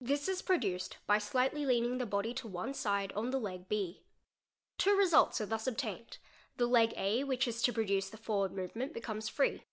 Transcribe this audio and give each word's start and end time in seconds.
This 0.00 0.28
is 0.28 0.40
produced 0.40 0.98
by 1.08 1.18
slightly 1.18 1.66
lear 1.66 1.82
ing 1.84 1.98
the 1.98 2.06
body 2.06 2.32
to 2.32 2.46
one 2.46 2.72
side 2.72 3.10
on 3.14 3.30
the 3.30 3.40
leg 3.40 3.68
B. 3.68 4.04
Two 4.76 4.94
results 4.96 5.40
are 5.40 5.46
thus 5.46 5.66
obtained; 5.66 6.18
he 6.56 6.62
leg 6.64 6.94
A 6.96 7.24
which 7.24 7.48
is 7.48 7.60
to 7.62 7.72
produce 7.72 8.08
the 8.08 8.18
forward 8.18 8.52
movement 8.52 8.94
becomes 8.94 9.28
free. 9.28 9.64